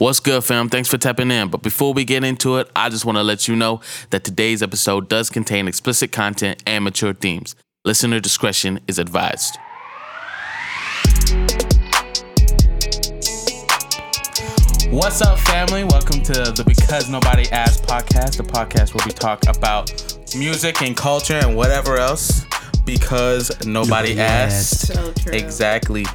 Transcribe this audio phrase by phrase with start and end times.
[0.00, 0.70] What's good, fam?
[0.70, 1.48] Thanks for tapping in.
[1.48, 4.62] But before we get into it, I just want to let you know that today's
[4.62, 7.54] episode does contain explicit content and mature themes.
[7.84, 9.58] Listener discretion is advised.
[14.88, 15.84] What's up, family?
[15.84, 19.92] Welcome to the Because Nobody Asked podcast, the podcast where we talk about
[20.34, 22.46] music and culture and whatever else
[22.86, 24.94] because nobody, Nobody asked.
[24.94, 25.34] So true.
[25.34, 26.06] Exactly.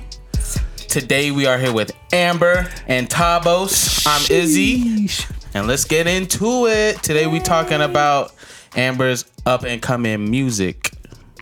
[0.96, 4.08] Today we are here with Amber and Tabos.
[4.08, 5.10] I'm Izzy,
[5.54, 7.04] and let's get into it.
[7.04, 8.34] Today we're talking about
[8.78, 10.92] Amber's up and coming music.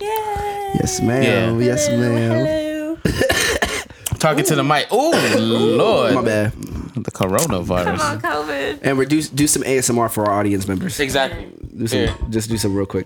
[0.02, 1.60] Yes, ma'am.
[1.62, 1.68] Yeah.
[1.68, 2.98] Yes, ma'am.
[3.06, 4.18] Hello.
[4.18, 4.88] Talking to the mic.
[4.90, 6.54] Oh Lord, My bad.
[6.54, 8.00] the coronavirus.
[8.00, 8.80] Come on, COVID.
[8.82, 11.00] And we do do some ASMR for our audience members.
[11.00, 11.48] Exactly.
[11.78, 12.16] Do some, Here.
[12.32, 13.06] just do some real quick.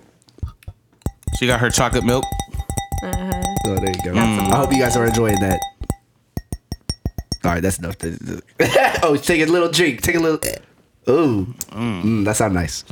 [1.38, 2.24] She got her chocolate milk.
[3.02, 3.42] Uh-huh.
[3.66, 4.18] Oh, there you go.
[4.18, 5.60] I hope you guys are enjoying that.
[7.44, 7.96] All right, that's enough.
[9.02, 10.02] oh, take a little drink.
[10.02, 10.40] Take a little.
[11.08, 12.84] Ooh, mm, that sounds nice.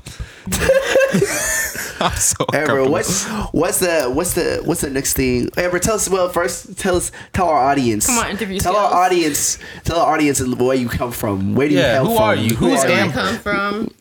[2.00, 5.50] I'm so Amber, what's what's the what's the what's the next thing?
[5.56, 6.08] Amber, tell us.
[6.08, 7.12] Well, first, tell us.
[7.32, 8.06] Tell our audience.
[8.06, 9.58] Come on, interview Tell our audience.
[9.84, 11.54] Tell our audience where you come from.
[11.54, 12.22] Where do you Yeah, come who from?
[12.22, 12.54] Who are you?
[12.56, 13.12] Who's are Where I Amber?
[13.14, 13.94] come from?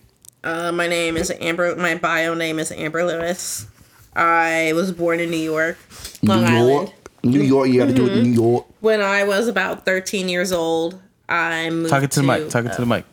[0.43, 1.75] Uh, my name is Amber.
[1.75, 3.67] My bio name is Amber Lewis.
[4.15, 5.77] I was born in New York,
[6.23, 6.93] Long New Island.
[7.31, 7.43] York.
[7.43, 7.67] New York.
[7.69, 8.17] You got to do it.
[8.17, 8.65] in New York.
[8.81, 12.49] When I was about 13 years old, I moved Talking to the mic.
[12.49, 13.05] Talking to the mic.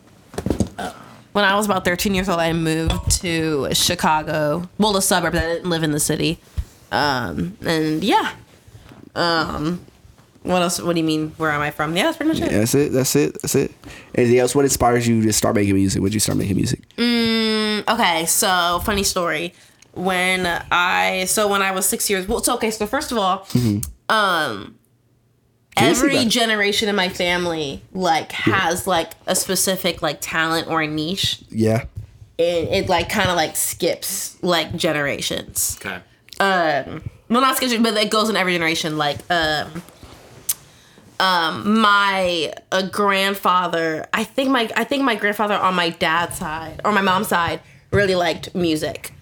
[1.33, 4.69] When I was about 13 years old, I moved to Chicago.
[4.77, 5.33] Well, the suburb.
[5.33, 6.37] I didn't live in the city.
[6.91, 8.33] Um, and yeah.
[9.15, 9.83] Um,
[10.43, 10.79] what else?
[10.79, 11.29] What do you mean?
[11.37, 11.95] Where am I from?
[11.97, 12.51] Yeah, that's pretty much it.
[12.51, 12.91] Yeah, that's it.
[12.91, 13.41] That's it.
[13.41, 13.71] That's it.
[14.13, 14.53] Anything else?
[14.53, 16.01] What inspires you to start making music?
[16.01, 16.81] When did you start making music?
[16.99, 19.53] Okay, so funny story.
[19.93, 23.47] When I so when I was six years well, so okay, so first of all,
[24.13, 24.75] um
[25.75, 30.67] Can you see every generation in my family like has like a specific like talent
[30.67, 31.43] or a niche.
[31.49, 31.85] Yeah.
[32.39, 35.77] And it like kind of like skips like generations.
[35.81, 35.99] Okay.
[36.39, 38.97] Um well not skips, but it goes in every generation.
[38.97, 39.81] Like um
[41.19, 46.81] um my uh, grandfather i think my i think my grandfather on my dad's side
[46.83, 47.59] or my mom's side
[47.91, 49.13] really liked music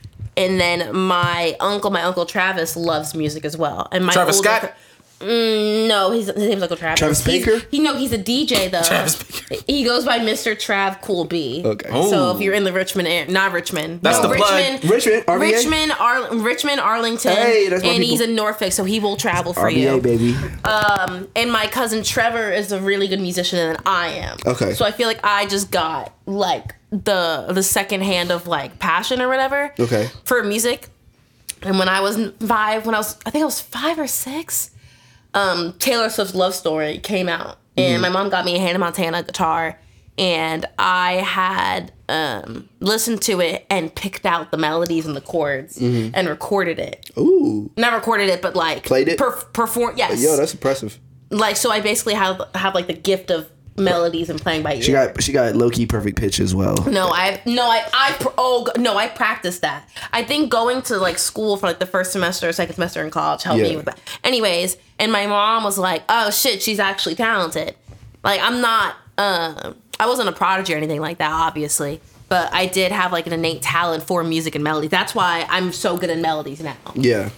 [0.41, 4.49] and then my uncle my uncle travis loves music as well and my Travis older-
[4.49, 4.73] Scott?
[5.21, 7.65] Mm, no he's, his name's uncle travis Travis He's- Barker?
[7.69, 9.15] he no he's a dj though Travis
[9.49, 9.63] Barker.
[9.67, 11.89] he goes by mr trav cool b Okay.
[11.91, 12.09] Oh.
[12.09, 14.55] so if you're in the richmond area not richmond That's no, the plug.
[14.81, 18.99] richmond Richmond, richmond Ar- richmond arlington Hey, that's my and he's in norfolk so he
[18.99, 20.35] will travel for you RVA baby.
[21.35, 24.37] and my cousin Trevor is a really good musician and I am.
[24.45, 24.73] Okay.
[24.73, 29.21] So I feel like I just got like the the second hand of like passion
[29.21, 29.73] or whatever.
[29.79, 30.09] Okay.
[30.25, 30.87] For music.
[31.61, 34.71] And when I was five, when I was I think I was five or six,
[35.33, 37.57] um, Taylor Swift's Love Story came out.
[37.77, 38.01] And Mm-hmm.
[38.01, 39.79] my mom got me a Hannah Montana guitar.
[40.17, 45.77] And I had um, listened to it and picked out the melodies and the chords
[45.79, 47.09] and recorded it.
[47.15, 47.21] Mm-hmm.
[47.21, 47.71] Ooh.
[47.77, 49.17] Not recorded it, but like Played it?
[49.19, 49.95] perf- perform.
[49.97, 50.99] Yes Yo, that's impressive.
[51.29, 54.81] like so I basically have have like the gift of melodies and playing by ear.
[54.81, 56.75] She got she got low key perfect pitch as well.
[56.89, 59.87] no, I no I I oh no I practiced that.
[60.11, 63.11] I think going to like school for like the first semester or second semester in
[63.11, 63.69] college helped Yeah.
[63.69, 63.99] me with that.
[64.23, 67.75] Anyways, and my mom was like, "Oh shit, she's actually talented."
[68.23, 72.65] Like I'm not um I wasn't a prodigy or anything like that obviously, but I
[72.65, 74.87] did have like an innate talent for music and melody.
[74.87, 76.75] That's why I'm so good at melodies now.
[76.95, 77.29] Yeah.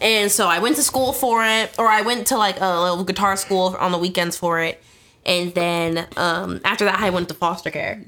[0.00, 3.02] And so I went to school for it, or I went to like a little
[3.04, 4.82] guitar school on the weekends for it.
[5.26, 8.00] And then um, after that, I went to foster care.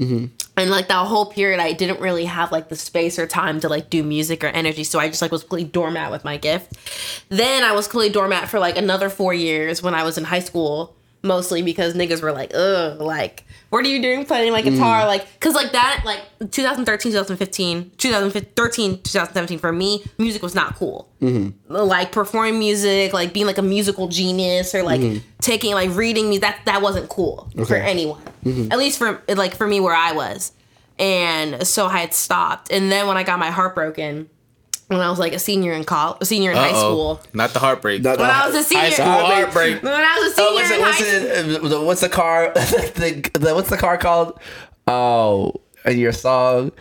[0.56, 3.68] And like that whole period, I didn't really have like the space or time to
[3.68, 4.84] like do music or energy.
[4.84, 6.72] So I just like was completely doormat with my gift.
[7.28, 10.38] Then I was completely doormat for like another four years when I was in high
[10.38, 15.02] school, mostly because niggas were like, ugh, like, what are you doing playing my guitar?
[15.02, 15.06] Mm.
[15.06, 21.08] Like, cause like that, like 2013, 2015, 2013, 2017, for me, music was not cool
[21.20, 21.74] mm-hmm.
[21.74, 25.18] like performing music, like being like a musical genius or like mm-hmm.
[25.40, 27.80] taking like reading me that that wasn't cool for Okay.
[27.80, 28.22] anyone.
[28.44, 28.72] Mm-hmm.
[28.72, 30.52] At least for like for me where I was.
[30.98, 32.72] And so I had stopped.
[32.72, 34.28] And then when I got my heart broken
[34.88, 37.20] when I was like a senior in college, senior in high school.
[37.32, 38.02] Not the heartbreak.
[38.02, 39.82] Not the- When I was a senior High school heartbreak.
[39.82, 41.66] when I was a senior Oh, what's in it, what's high school.
[41.66, 42.52] it, uh, what's the car?
[42.54, 44.38] the, the, what's the car called?
[44.86, 45.52] Oh,
[45.84, 46.72] and your song.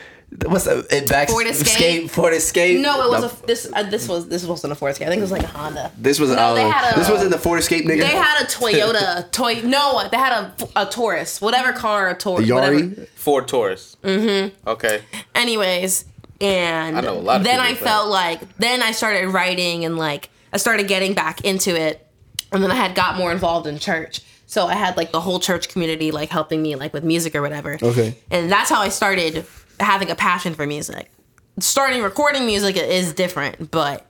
[0.45, 2.09] What's the it back Ford Escape?
[2.09, 2.81] Ford Escape.
[2.81, 5.07] No, it was a this uh, this was this wasn't a Ford Escape.
[5.07, 5.89] I think it was like a Honda.
[5.97, 7.99] This was No, oh, they had a- this wasn't the Ford Escape nigga.
[8.01, 9.61] They had a Toyota toy.
[9.63, 12.49] No, they had a, a Taurus, whatever car, a Taurus.
[12.49, 12.75] whatever.
[12.77, 13.07] Yari.
[13.15, 13.95] Ford Taurus.
[14.03, 14.69] Mm-hmm.
[14.69, 15.01] Okay.
[15.33, 16.05] anyways
[16.41, 19.85] and I know a lot of then i with felt like then i started writing
[19.85, 22.05] and like i started getting back into it
[22.51, 25.41] and then i had got more involved in church So I had like the whole
[25.41, 27.77] church community like helping me like with music or whatever.
[27.81, 28.15] Okay.
[28.31, 29.45] And that's how I started
[29.77, 31.11] having a passion for music.
[31.59, 34.06] Starting recording music is different, but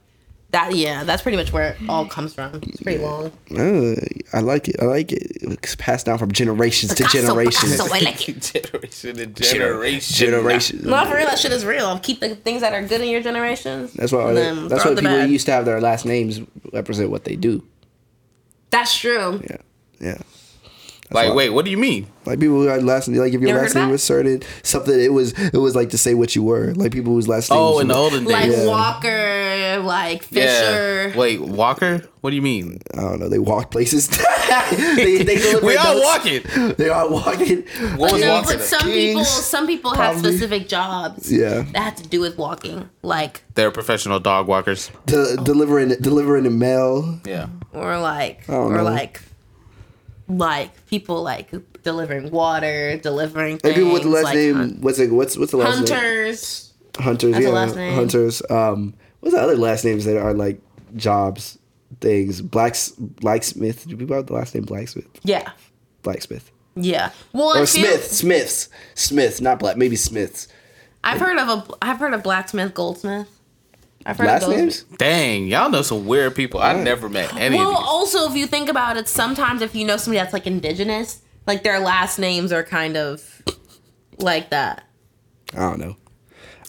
[0.51, 2.55] that yeah, that's pretty much where it all comes from.
[2.63, 3.31] It's pretty long.
[3.51, 3.95] Uh,
[4.33, 4.77] I like it.
[4.81, 5.23] I like it.
[5.41, 7.73] It's passed down from generations to generations.
[7.73, 8.39] Picasso, I like it.
[8.71, 10.15] generation to generation.
[10.15, 10.81] Generation.
[10.83, 11.99] No, for real, that shit is real.
[11.99, 13.89] Keep the things that are good in your generation.
[13.95, 14.31] That's why.
[14.31, 15.29] and That's why people bad.
[15.29, 16.39] used to have their last names
[16.71, 17.63] represent what they do.
[18.69, 19.41] That's true.
[19.49, 19.57] Yeah.
[19.99, 20.17] Yeah.
[21.09, 22.07] Like, why- wait, what do you mean?
[22.25, 23.91] Like people who had last like if your ever last heard name that?
[23.93, 27.13] was certain something it was it was like to say what you were like people
[27.13, 28.33] whose last name Oh, was in the olden days.
[28.33, 28.65] Like Yeah.
[28.67, 31.07] Walker, like Fisher.
[31.09, 31.17] yeah.
[31.17, 32.01] Wait, Walker?
[32.19, 32.81] What do you mean?
[32.93, 34.09] I don't know they walked places
[34.97, 36.05] they, they delivered We all notes.
[36.05, 36.73] walking.
[36.77, 37.63] they are walking
[37.95, 38.57] What was no, Walker?
[38.57, 41.61] but some people, some people have specific jobs Yeah.
[41.71, 44.91] that have to do with walking, like They're professional dog walkers.
[45.05, 47.47] De- delivering delivering the mail Yeah.
[47.71, 48.83] or like or know.
[48.83, 49.21] like
[50.27, 51.51] like people like
[51.83, 53.75] delivering water, delivering things.
[53.75, 56.73] people with the last like name hun- what's it what's what's the last name hunters.
[56.97, 60.59] hunters That's yeah hunters um what's the other last names that are like
[60.95, 61.57] jobs
[62.01, 65.51] things blacks blacksmith do people have the last name blacksmith Yeah,
[66.03, 67.11] blacksmith yeah.
[67.33, 70.47] Well, or smith smiths smiths not black maybe smiths
[71.03, 73.29] I've heard of a I've heard of blacksmith, goldsmith.
[74.07, 74.57] I've heard last of those.
[74.57, 76.61] names Dang, y'all know some weird people.
[76.61, 77.85] I never met any Well, of these.
[77.87, 81.63] also if you think about it, sometimes if you know somebody that's like indigenous, like
[81.63, 83.43] their last names are kind of
[84.17, 84.85] like that.
[85.53, 85.97] I don't know.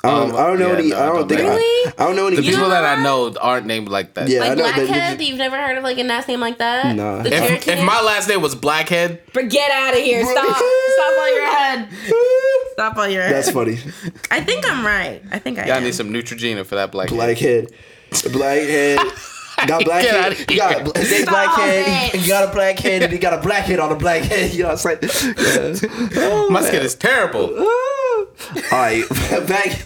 [0.05, 0.89] I don't, I don't know Um, yeah, any.
[0.91, 1.41] no, I don't don't think.
[1.41, 1.53] matter.
[1.53, 1.93] I, Really?
[1.99, 2.37] I don't know any.
[2.37, 4.29] The people know that I know aren't named like that.
[4.29, 4.45] Yeah.
[4.45, 6.95] I Like know that- Blackhead, you've never heard of like a last name like that?
[6.95, 7.23] Nah.
[7.23, 10.25] The If, if my last name was Blackhead, But get out of here.
[10.25, 10.45] Stop.
[10.57, 11.89] Stop on your head.
[12.73, 13.33] Stop on your head.
[13.35, 13.79] That's funny.
[14.31, 15.21] I think I'm right.
[15.33, 15.85] I think I y'all am.
[15.85, 17.17] need some Neutrogena for that Blackhead.
[17.17, 17.69] Blackhead.
[18.33, 18.99] Blackhead.
[19.67, 20.33] Got black Get head.
[20.33, 22.15] outta You got a, his name's Stop blackhead.
[22.15, 22.21] it.
[22.21, 24.53] You got a black head, and you got a black head on a black head.
[24.55, 25.79] You know what I'm saying?
[26.15, 26.47] Yeah.
[26.51, 27.57] My skin is terrible.
[27.59, 28.27] All
[28.73, 29.05] right,
[29.49, 29.85] back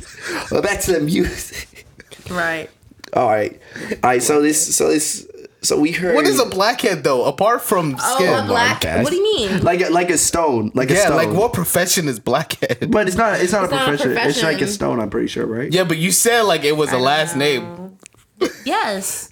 [0.62, 1.86] back to the music.
[2.30, 2.68] Right.
[3.14, 3.60] All right,
[3.90, 4.22] all right.
[4.22, 5.26] So this, so this,
[5.62, 6.14] so we heard.
[6.14, 7.24] What is a blackhead though?
[7.24, 8.44] Apart from oh, skin, Oh, skin.
[8.44, 8.80] a black.
[8.80, 9.02] podcast.
[9.04, 9.62] What do you mean?
[9.62, 11.16] like a, like a stone, like a yeah, stone?
[11.16, 12.90] like what profession is blackhead?
[12.90, 13.40] But it's not.
[13.40, 14.16] It's not, a, not a profession.
[14.28, 15.00] It's like a stone.
[15.00, 15.72] I'm pretty sure, right?
[15.72, 17.40] Yeah, but you said like it was a I last know.
[17.44, 17.98] name.
[18.64, 19.31] Yes.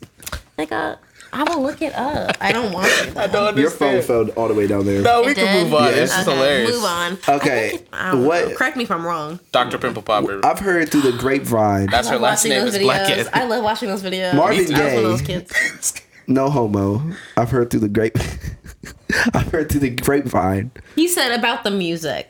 [0.61, 0.99] Like a.
[1.33, 2.37] I will look it up.
[2.41, 3.13] I don't want to.
[3.21, 5.01] I don't Your phone fell all the way down there.
[5.01, 5.65] No, we It can did?
[5.65, 5.85] move on.
[5.85, 5.89] Yeah.
[6.03, 6.71] It's just Okay, hilarious.
[6.75, 7.13] Move on.
[7.29, 8.55] Okay, I think it- I don't what- know.
[8.57, 9.41] Correct me if I'm wrong.
[9.53, 9.79] Dr.
[9.79, 10.45] Pimple Popper.
[10.45, 11.87] I've heard through the grapevine.
[11.87, 12.85] That's her last watching name those is videos.
[12.85, 13.29] Blackhead.
[13.33, 14.35] I love watching those videos.
[14.35, 15.27] Marvin I was one of those Gaye.
[15.41, 16.03] kids.
[16.27, 17.03] No homo.
[17.37, 18.17] I've heard through the grape.
[19.35, 20.71] I've heard through the grapevine.
[20.95, 22.29] You said about the music.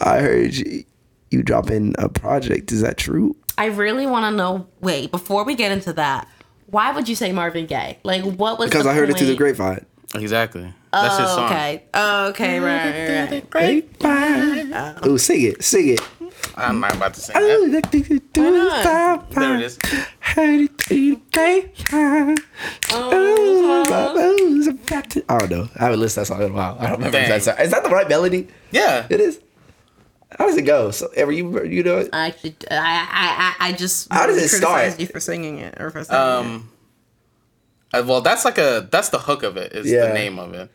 [0.00, 0.82] I heard you,
[1.30, 2.72] you drop in a project.
[2.72, 3.36] Is that true?
[3.56, 4.66] I really want to know.
[4.80, 6.26] Wait, before we get into that,
[6.66, 7.98] why would you say Marvin Gaye?
[8.02, 8.68] Like, what was?
[8.70, 9.84] Because the I heard it through the grapevine.
[10.14, 10.72] Exactly.
[10.92, 11.46] That's his Oh, song.
[11.46, 11.82] okay.
[11.92, 12.58] Oh, okay.
[12.60, 13.30] Right.
[13.30, 14.00] right, right.
[14.00, 14.72] Grapevine.
[15.02, 15.62] Oh, sing it.
[15.62, 16.00] Sing it.
[16.56, 17.90] I'm not about to sing Oh, that.
[17.92, 19.78] There There it is.
[20.20, 22.36] Heard it through the grapevine.
[22.92, 25.68] Oh, my bones about I don't know.
[25.76, 26.76] I haven't listened to that song in a while.
[26.78, 27.40] I don't remember if Dang.
[27.40, 28.48] that's is that the right melody.
[28.70, 29.06] Yeah.
[29.10, 29.40] It is.
[30.38, 30.90] How does it go?
[30.90, 32.10] So, ever you you know it?
[32.12, 34.12] I actually, I, I, I, I just.
[34.12, 35.00] How does it criticized start?
[35.00, 36.26] You for singing it or for singing it.
[36.28, 36.70] Um.
[37.94, 39.72] uh, well, that's like a that's the hook of it.
[39.72, 40.08] Is Yeah.
[40.08, 40.70] the name of it.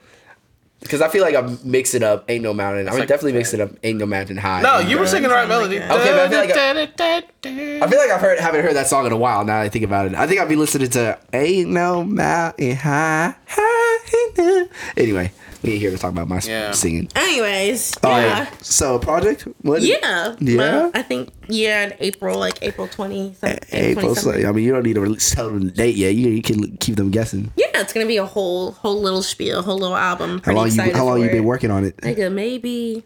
[0.80, 3.70] Because I feel like I'm mixing up "Ain't No Mountain." I'm like- definitely mixing up
[3.84, 5.78] "Ain't No Mountain High." No, you were singing the right melody.
[5.78, 9.12] Okay, but I feel like I feel like I've heard haven't heard that song in
[9.12, 9.44] a while.
[9.46, 12.78] Now that I think about it, I think I've been listening to "Ain't No Mountain
[12.78, 13.98] High." high
[14.38, 14.68] enough.
[14.98, 15.32] Anyway,
[15.64, 16.72] we ain't here to talk about my Yeah.
[16.72, 17.08] singing.
[17.16, 18.40] Anyways, All yeah.
[18.46, 18.66] right.
[18.66, 19.48] So, project.
[19.62, 19.82] What?
[19.82, 20.36] Yeah.
[20.40, 20.58] Yeah?
[20.58, 23.36] Well, I think yeah, in April, like April twenty.
[23.40, 24.16] some- April.
[24.16, 24.50] 20 So.
[24.50, 26.16] I mean, you don't need to release, tell them the date yet.
[26.16, 27.52] You, you can keep them guessing.
[27.56, 30.38] Yeah, it's gonna be a whole whole little spiel, a whole little album.
[30.38, 30.74] How Pretty long you?
[30.74, 31.98] excited How long you been working on it?
[31.98, 33.04] Nigga, maybe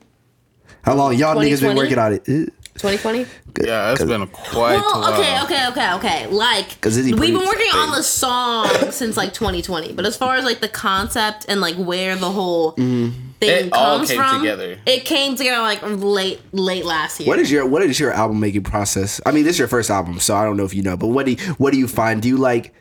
[0.84, 2.54] How long y'all niggas been working on it?
[2.76, 3.26] Uh, twenty twenty.
[3.64, 5.14] Yeah, it's been a quite a Well, while.
[5.14, 6.28] okay, okay, okay, okay.
[6.28, 10.36] Like 'Cause Izzy we've been working on the song since like 2020, but as far
[10.36, 14.40] as like the concept and like where the whole thing It all comes came from,
[14.42, 14.78] together.
[14.86, 17.28] it came together like late late last year.
[17.28, 19.22] What is your What is your album making process?
[19.26, 20.98] I mean, this is your first album, so I don't know if you know.
[20.98, 22.22] But what do you, What do you find?
[22.22, 22.74] Do you like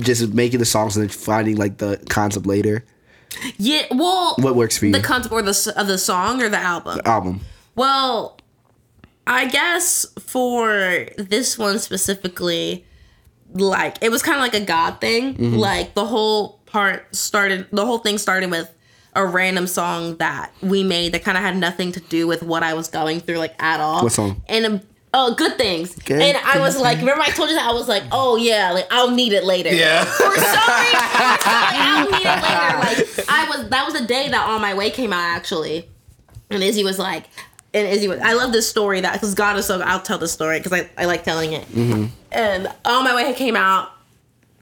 [0.00, 2.82] just making the songs and then finding like the concept later?
[3.58, 3.82] yeah?
[3.90, 4.92] Well, What works for you?
[4.92, 6.96] the concept or the of the song or the album?
[6.96, 7.40] The album.
[7.76, 8.38] Well,
[9.26, 12.84] I guess for this one specifically,
[13.52, 15.34] like it was kind of like a God thing.
[15.34, 15.54] Mm-hmm.
[15.56, 18.70] Like the whole part started, the whole thing started with
[19.16, 22.62] a random song that we made that kind of had nothing to do with what
[22.62, 24.02] I was going through, like at all.
[24.02, 24.42] What song?
[24.48, 24.82] And
[25.16, 25.94] Oh, good things.
[25.94, 26.82] Good and I was things.
[26.82, 29.44] like, remember I told you that I was like, oh yeah, like I'll need it
[29.44, 29.72] later.
[29.72, 30.04] Yeah.
[30.04, 32.64] For some reason, I I'll need it later.
[32.84, 35.88] Like I was, that was the day that On My Way came out actually,
[36.50, 37.26] and Izzy was like,
[37.74, 39.80] and Izzy was, I love this story that because God is so.
[39.80, 41.66] I'll tell the story because I I like telling it.
[41.72, 42.06] Mm-hmm.
[42.32, 43.90] And On My Way it came out.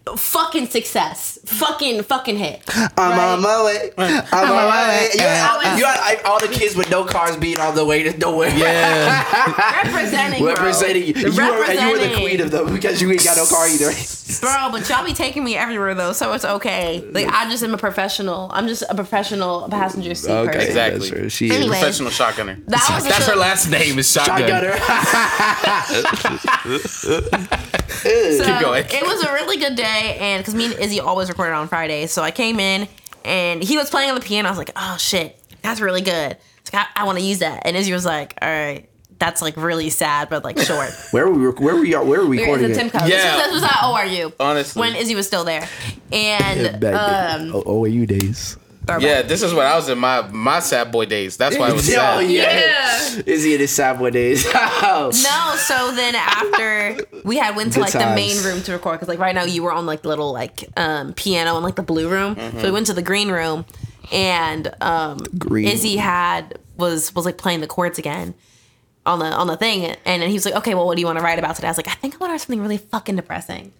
[0.04, 2.60] Fucking success, fucking fucking hit.
[2.76, 3.34] I'm right?
[3.34, 3.90] on my way.
[3.96, 5.08] I'm on my way.
[5.14, 7.76] You I had, was- you had like, all the kids with no cars being on
[7.76, 8.50] the way to nowhere.
[8.56, 9.82] Yeah.
[9.84, 10.54] representing, bro.
[10.54, 11.14] Representing you.
[11.14, 12.18] You were, and you were the Representing.
[12.18, 13.92] queen of them because you ain't got no car either.
[14.40, 17.00] Bro, but y'all be taking me everywhere though, so it's okay.
[17.12, 18.50] Like I just am a professional.
[18.52, 20.60] I'm just a professional passenger seat person.
[20.62, 20.98] Exactly.
[20.98, 21.28] That's true.
[21.28, 21.78] She Anyway.
[21.78, 22.58] Professional shotgunner.
[22.66, 24.40] That was That's a- her last name is shotgun.
[24.50, 24.78] Shotgunner.
[28.02, 28.84] So Keep going.
[28.88, 32.10] it was a really good day, and because me and Izzy always recorded on Fridays,
[32.12, 32.88] so I came in
[33.24, 34.48] and he was playing on the piano.
[34.48, 36.36] I was like, oh shit, that's really good.
[36.72, 39.56] Like, I, I want to use that, and Izzy was like, all right, that's like
[39.56, 40.90] really sad, but like short.
[41.12, 41.64] where were we?
[41.64, 42.00] Where were you?
[42.02, 42.92] Where were we It was recording a Tim it?
[42.92, 43.02] Cook.
[43.02, 43.08] Yeah.
[43.08, 44.32] This was, this was at ORU.
[44.40, 44.80] Honestly.
[44.80, 45.68] when Izzy was still there,
[46.10, 48.06] and Back um, OAU
[48.86, 49.02] days.
[49.02, 51.36] Yeah, this is when I was in my my sad boy days.
[51.36, 52.30] That's why I was Oh, sad.
[52.30, 53.22] yeah.
[53.26, 54.46] Is he in his sad boy days?
[54.84, 55.10] Oh.
[55.22, 58.94] No, so then after we had went to Good like the main room to record
[58.96, 61.76] because like right now you were on like the little like um piano in like
[61.76, 62.34] the blue room.
[62.58, 63.64] So we went to the green room
[64.10, 68.34] and um Green Izzy had was was like playing the chords again
[69.06, 71.06] on the on the thing and then he was like, Okay, well what do you
[71.06, 71.68] want to write about today?
[71.68, 73.72] I was like, I think I want to write something really fucking depressing.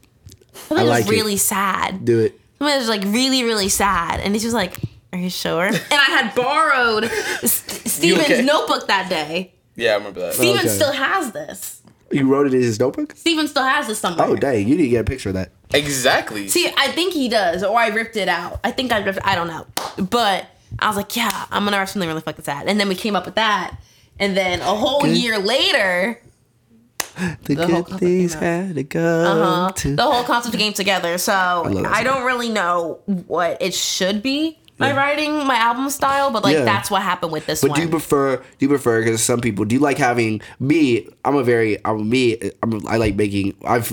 [0.53, 1.11] Something I just like it.
[1.19, 2.05] really sad.
[2.05, 2.39] Do it.
[2.59, 4.21] Something that's like really, really sad.
[4.21, 4.77] And he was like,
[5.13, 5.65] Are you sure?
[5.67, 7.05] and I had borrowed
[7.43, 8.43] S- Steven's okay?
[8.43, 9.53] notebook that day.
[9.77, 10.35] Yeah, I remember that.
[10.35, 10.69] Steven Okay.
[10.69, 11.83] still has this.
[12.11, 13.15] You wrote it in his notebook?
[13.17, 14.27] Steven still has this somewhere.
[14.27, 14.69] Oh, dang.
[14.69, 15.51] You need to get a picture of that.
[15.73, 16.49] Exactly.
[16.49, 18.61] See, I think he does, or I ripped it out.
[18.65, 19.19] I think I ripped.
[19.25, 19.67] I don't know,
[20.11, 20.47] but
[20.79, 23.17] I was like, yeah, I'm gonna write something really fucking sad, and then we came
[23.17, 23.79] up with that,
[24.19, 25.17] and then a whole Good.
[25.17, 26.21] year later,
[27.45, 29.01] The, The whole good company things had to go
[29.43, 29.97] uh, to.
[29.97, 31.17] the whole concept came together.
[31.17, 31.33] So
[31.65, 34.59] love that I don't really know what it should be.
[34.79, 36.65] My writing, my album style, but like Yeah.
[36.65, 37.69] that's what happened with this one.
[37.69, 37.81] But one.
[37.81, 38.37] do you prefer?
[38.39, 39.01] Do you prefer?
[39.05, 41.07] Because some people do you like having me.
[41.25, 41.79] I'm a very.
[41.85, 42.37] I'm me.
[42.63, 42.85] I'm.
[42.89, 43.55] I like making.
[43.65, 43.93] I've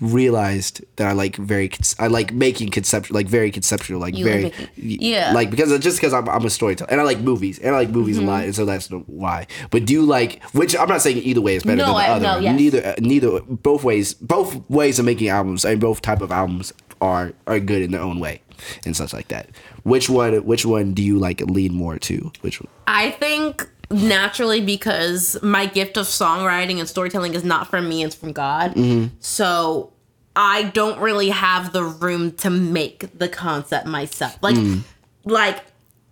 [0.00, 1.70] realized that I like very.
[1.98, 3.14] I like making conceptual.
[3.14, 4.00] Like very conceptual.
[4.00, 4.42] Like You like very.
[4.44, 5.32] making- yeah.
[5.32, 7.90] Like because just because I'm, I'm a storyteller and I like movies and I like
[7.90, 8.28] movies Mm-hmm.
[8.28, 9.46] a lot and so that's why.
[9.70, 10.42] But do you like?
[10.52, 12.24] Which I'm not saying either way is better No, than the I- other.
[12.26, 12.58] no, yes.
[12.58, 12.86] Neither.
[12.86, 13.40] uh, Neither.
[13.40, 14.14] Both ways.
[14.14, 18.00] Both ways of making albums and both type of albums are are good in their
[18.02, 18.40] own way
[18.84, 19.50] and such like that.
[19.82, 20.34] Which one?
[20.44, 22.32] Which one do you like lean more to?
[22.40, 22.70] Which one?
[22.86, 28.14] I think naturally because my gift of songwriting and storytelling is not from me, it's
[28.14, 28.74] from God.
[28.74, 29.14] Mm-hmm.
[29.20, 29.92] So
[30.34, 34.38] I don't really have the room to make the concept myself.
[34.40, 34.82] Like, mm.
[35.24, 35.62] like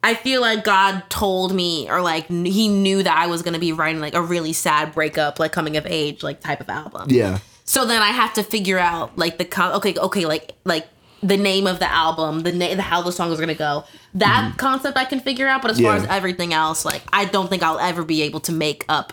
[0.02, 3.73] I feel like God told me, or like He knew that I was gonna be
[3.73, 7.09] writing like a really sad breakup, like coming of age, like type of album.
[7.11, 7.38] Yeah.
[7.64, 10.88] So then I have to figure out like the con- okay, okay, like like
[11.22, 13.84] the name of the album, the name, how the song is gonna go.
[14.14, 16.04] That concept I can figure out, but as far Mm-hmm.
[16.04, 19.12] As everything else, like I don't think I'll ever be able to make up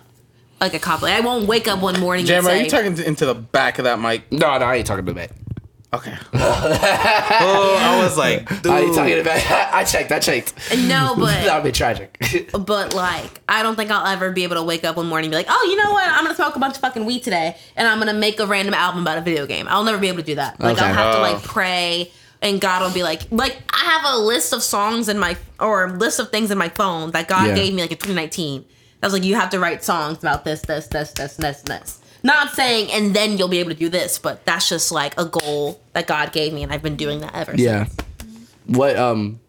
[0.61, 1.23] like a compliment.
[1.23, 3.85] I won't wake up one morning Jam, and are you talking into the back of
[3.85, 4.31] that mic?
[4.31, 5.31] No, no, I ain't talking to that.
[5.93, 6.13] Okay.
[6.33, 8.67] oh, I was like, dude.
[8.71, 9.41] I ain't talking about.
[9.73, 10.11] I checked.
[10.11, 10.53] I checked.
[10.87, 12.17] no, but That would be tragic.
[12.51, 15.31] but like I don't think I'll ever be able to wake up one morning and
[15.31, 16.05] be like, oh, you know what?
[16.07, 18.73] I'm gonna smoke a bunch of fucking weed today, and I'm gonna make a random
[18.73, 19.65] album about a video game.
[19.69, 20.59] I'll never be able to do that.
[20.59, 20.85] Like Okay.
[20.85, 21.21] I'll have to Oh.
[21.21, 22.11] like pray.
[22.39, 25.85] And God will be like, like I have a list of songs in my or
[25.85, 27.55] a list of things in my phone that God Yeah.
[27.55, 28.63] gave me like in 2019.
[29.01, 31.99] I was like, you have to write songs about this, this, this, this, this, this.
[32.23, 35.25] Not saying, and then you'll be able to do this, but that's just like a
[35.25, 37.51] goal that God gave me, and I've been doing that ever.
[37.51, 37.61] Since.
[37.61, 37.87] Yeah.
[38.65, 38.95] What?
[38.97, 39.39] Um.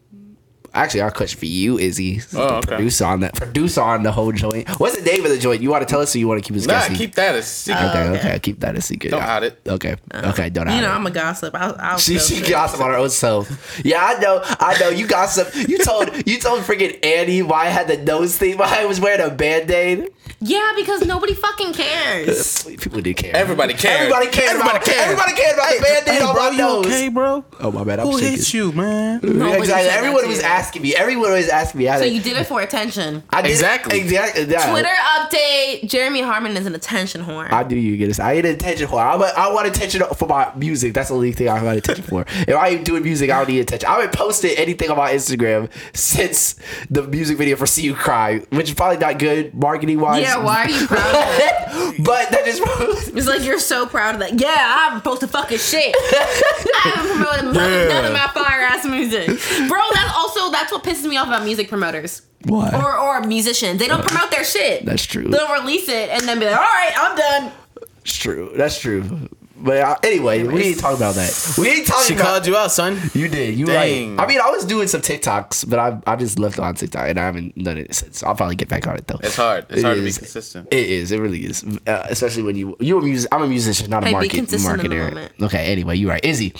[0.74, 2.66] Actually, our question for you, Izzy, Oh, the okay.
[2.68, 4.68] producer on that, producer on the whole joint.
[4.78, 5.62] What's the name of the joint?
[5.62, 6.96] You want to tell us, or you want to keep it Nah, guessing?
[6.96, 7.82] keep that a secret.
[7.84, 8.38] okay, Oh, okay, okay.
[8.38, 9.10] keep that a secret.
[9.10, 9.60] Don't hide it.
[9.66, 10.94] Okay, uh, okay, don't hide You know, it.
[10.94, 11.54] I'm a gossip.
[11.54, 12.48] I'll, I'll She, she shit.
[12.50, 13.80] gossip on her own self.
[13.84, 14.40] Yeah, I know.
[14.44, 14.90] I know.
[14.90, 15.54] You gossip.
[15.54, 18.58] You told you told freaking Annie why I had the nose thing.
[18.58, 20.08] Why I was wearing a band aid.
[20.40, 22.62] Yeah, because nobody fucking cares.
[22.80, 23.34] People do care.
[23.34, 24.02] Everybody cares.
[24.02, 24.50] Everybody cared.
[24.50, 25.00] Everybody about, cares.
[25.00, 26.86] Everybody cared about the band aid on my nose.
[26.86, 27.44] Okay, bro?
[27.60, 27.98] Oh my bad.
[28.00, 28.36] I'm Who shaking.
[28.36, 29.20] hit you, man?
[29.22, 29.88] Nobody exactly.
[29.90, 30.44] Everyone was you.
[30.68, 30.94] Asking me.
[30.94, 31.84] Everyone always asking me.
[31.86, 33.22] How So to- you did it for attention.
[33.30, 33.98] I did- Exactly.
[34.00, 34.44] Exactly.
[34.44, 34.70] yeah.
[34.70, 37.50] Twitter update: Jeremy Harmon is an attention whore.
[37.50, 38.20] I do you get this.
[38.20, 39.00] I ain't attention for.
[39.00, 40.92] I'm a, I want attention for my music.
[40.94, 42.24] That's the only thing I want attention for.
[42.28, 43.88] If I ain't doing music, I don't need attention.
[43.88, 46.56] I haven't posted anything on my Instagram since
[46.90, 50.22] the music video for "See You Cry," which is probably not good marketing wise.
[50.22, 51.94] Yeah, why are you proud of that?
[52.04, 52.62] but that just
[53.16, 54.38] It's like you're so proud of that.
[54.38, 55.94] Yeah, I haven't posted fucking shit.
[55.98, 59.26] I haven't promoted none, none of my fire ass music,
[59.68, 59.80] bro.
[59.94, 62.70] That's also that's what pisses me off about music promoters Why?
[62.74, 63.78] or or musicians.
[63.78, 64.84] They don't promote their shit.
[64.84, 65.28] That's true.
[65.28, 67.52] They'll release it and then be like, all right, I'm done.
[67.98, 68.52] That's true.
[68.56, 69.28] That's true.
[69.60, 71.54] But uh, anyway, we ain't talking about that.
[71.58, 72.24] We ain't talking She about.
[72.26, 72.98] called you out, son.
[73.14, 73.54] You did.
[73.58, 74.16] You Dang.
[74.16, 74.24] right.
[74.24, 77.18] I mean, I was doing some TikToks, but I I just left on TikTok and
[77.18, 78.22] I haven't done it since.
[78.22, 79.18] I'll probably get back on it though.
[79.22, 79.66] It's hard.
[79.68, 80.68] It's It hard to be consistent.
[80.70, 81.10] It is.
[81.12, 81.64] It really is.
[81.86, 83.28] Uh, especially when you you're a music.
[83.32, 85.28] I'm a musician, not a Hey, be market in the marketer.
[85.42, 85.66] Okay.
[85.72, 86.24] Anyway, you're right.
[86.24, 86.52] Izzy,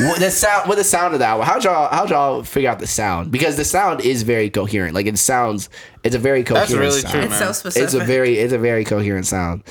[0.00, 0.68] what the sound?
[0.68, 1.40] What the sound of that?
[1.42, 3.32] How'd y'all how'd y'all figure out the sound?
[3.32, 4.94] Because the sound is very coherent.
[4.94, 5.68] Like it sounds.
[6.04, 6.68] It's a very coherent.
[6.70, 6.80] Sound.
[6.82, 7.12] That's really sound.
[7.14, 7.84] true, It's so specific.
[7.84, 9.62] It's a very it's a very coherent sound.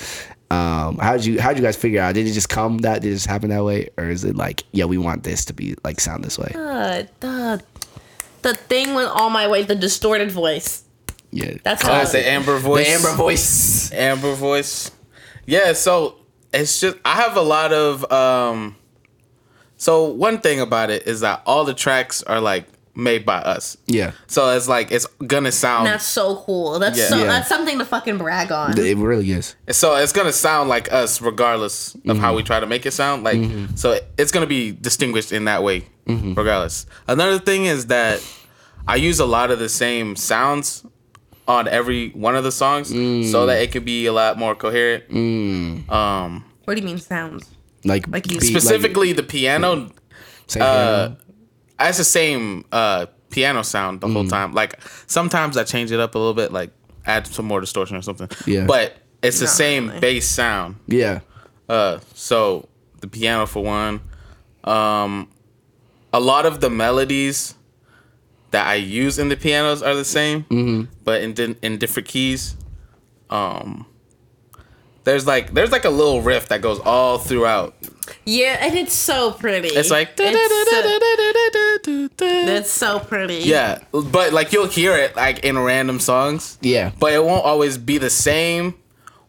[0.53, 2.13] Um, how did you how'd you guys figure out?
[2.15, 4.63] Did it just come that did it just happen that way, or is it like
[4.71, 6.51] yeah we want this to be like sound this way?
[6.53, 7.63] Uh, the
[8.43, 9.63] the thing went all my way.
[9.63, 10.83] the distorted voice.
[11.31, 12.87] Yeah, That's Oh, how it's the Amber the voice.
[12.87, 13.91] Amber voice.
[13.91, 14.91] Amber voice.
[15.47, 16.15] Yeah, so
[16.53, 18.75] it's just I have a lot of um
[19.77, 23.77] so one thing about it is that all the tracks are like made by us.
[23.87, 26.79] Yeah, So it's like it's gonna sound That's so cool.
[26.79, 27.07] That's Yeah.
[27.07, 27.25] so Yeah.
[27.25, 28.77] that's something to fucking brag on.
[28.77, 29.55] it really is.
[29.71, 32.37] so it's gonna sound like us regardless of how mm-hmm.
[32.37, 33.23] we try to make it sound.
[33.23, 33.75] Like mm-hmm.
[33.75, 36.33] so it's gonna be distinguished in that way, mm-hmm.
[36.35, 36.85] regardless.
[37.07, 38.21] Another thing is that
[38.87, 40.85] I use a lot of the same sounds
[41.47, 43.47] on every one of the songs so mm.
[43.47, 45.09] that it could be a lot more coherent.
[45.09, 45.89] Mm.
[45.91, 47.49] Um What do you mean sounds?
[47.83, 49.89] Like, Like you- beat- specifically the piano
[50.47, 51.17] same uh, piano.
[51.89, 54.53] It's the same uh piano sound the whole time.
[54.53, 56.71] Like sometimes i change it up a little bit like
[57.05, 58.29] add some more distortion or something.
[58.45, 58.65] Yeah.
[58.65, 59.99] but it's the Not same really.
[59.99, 60.75] bass sound.
[60.87, 61.19] Yeah,
[61.69, 62.69] uh so
[63.01, 64.01] the piano for one.
[64.63, 65.29] Um
[66.13, 67.55] a lot of the melodies
[68.51, 70.91] that i use in the pianos are the same Mm-hmm.
[71.03, 72.55] but in di- in different keys.
[73.31, 73.85] Um
[75.05, 77.75] there's like there's like a little riff that goes all throughout
[78.25, 79.69] Yeah, and it's so pretty.
[79.69, 80.15] it's like
[82.17, 83.37] that's so pretty.
[83.39, 86.57] Yeah, but like you'll hear it like in random songs.
[86.61, 86.91] Yeah.
[86.99, 88.75] But it won't always be the same,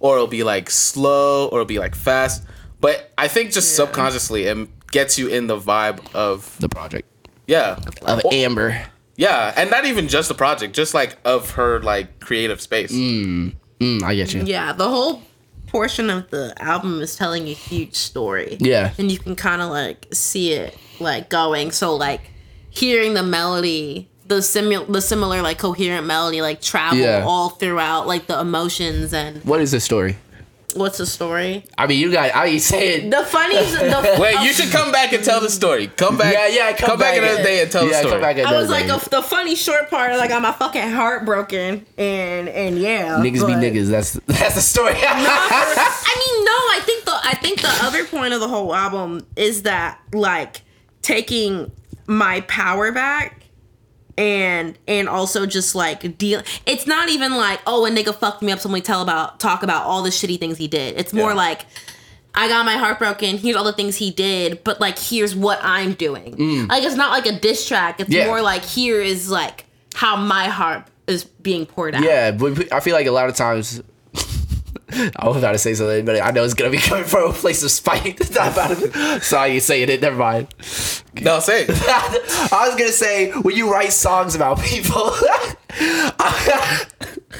[0.00, 2.44] or it'll be like slow, or it'll be like fast.
[2.80, 3.84] But I think just Yeah.
[3.86, 7.08] subconsciously it gets you in the vibe of the project
[7.46, 8.80] yeah, of Amber.
[9.16, 12.92] yeah, and not even just the project, just like of her like creative space.
[12.92, 13.54] Mm,
[14.02, 14.42] I get you.
[14.44, 15.22] Yeah, the whole
[15.74, 18.56] portion of the album is telling a huge story.
[18.60, 18.92] Yeah.
[18.96, 21.72] And you can kind of like see it like going.
[21.72, 22.20] So like
[22.70, 27.24] hearing the melody, the simul the similar like coherent melody like travel Yeah.
[27.26, 30.16] all throughout like the emotions and What is the story?
[30.74, 31.64] What's the story?
[31.78, 32.32] I mean, you guys.
[32.34, 33.10] I ain't saying.
[33.10, 35.88] The funny the Wait, you should come back and tell the story.
[35.88, 36.34] Come back.
[36.34, 36.72] Yeah, yeah.
[36.76, 38.12] Come, back, another day and tell yeah, the story.
[38.12, 38.98] Come back I was like day.
[38.98, 43.16] the, the funny short part like I got my fucking heart broken and and yeah.
[43.18, 43.88] niggas be niggas.
[43.88, 44.94] That's that's the story.
[44.96, 49.26] I mean, no, I think the I think the other point of the whole album
[49.36, 50.62] is that like
[51.02, 51.70] taking
[52.06, 53.43] my power back
[54.16, 58.52] and and also just like deal it's not even like oh a nigga fucked me
[58.52, 61.30] up so we tell about talk about all the shitty things he did it's more
[61.30, 61.36] Yeah.
[61.36, 61.66] like
[62.36, 63.38] I got my heart broken.
[63.38, 66.66] Here's all the things he did, but like, here's what I'm doing.
[66.66, 68.00] Like, it's not like a diss track.
[68.00, 68.14] It's Mm.
[68.14, 68.26] Yeah.
[68.26, 72.02] more like here is like how my heart is being poured out.
[72.02, 73.80] yeah, but I feel like a lot of times.
[75.16, 77.32] I was about to say something, but I know it's gonna be coming from a
[77.32, 78.20] place of spite.
[78.34, 79.22] Not about it.
[79.22, 80.00] Sorry, you saying it.
[80.00, 80.48] Never mind.
[81.20, 81.70] no, say it.
[82.52, 85.12] I was gonna say when you write songs about people.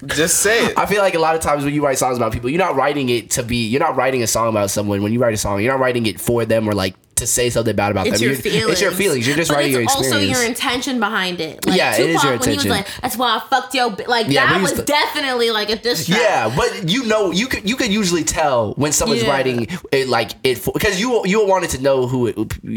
[0.06, 0.78] Just say it.
[0.78, 2.74] I feel like a lot of times when you write songs about people, you're not
[2.76, 3.66] writing it to be.
[3.68, 5.02] You're not writing a song about someone.
[5.02, 7.48] When you write a song, you're not writing it for them or like to say
[7.50, 8.24] something bad about It's them.
[8.28, 8.72] your You're- feelings.
[8.72, 9.26] It's your feelings.
[9.26, 10.14] You're just but writing your it's experience.
[10.34, 11.64] also your intention behind it.
[11.66, 12.70] Like, Yeah, it is Tupac, your When he was intention.
[12.70, 15.76] like, "That's why I fucked yo," bi-" like Yeah, that was the- definitely like a
[15.76, 16.18] diss track.
[16.20, 19.30] Yeah, but you know, you could you could usually tell when someone's Yeah.
[19.30, 22.34] writing it like it because you you wanted to know who it,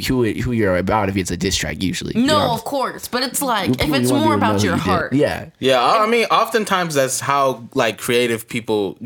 [0.08, 2.14] who it, who you're about if it's a diss track usually.
[2.16, 2.52] You No, know?
[2.54, 4.90] of course, but it's like if it's more people to know about your you did.
[4.90, 5.14] heart.
[5.14, 8.98] Yeah, Yeah, I I mean, oftentimes that's how like creative people